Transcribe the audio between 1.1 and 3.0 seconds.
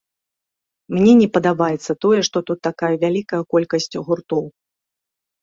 не падабаецца тое, што тут такая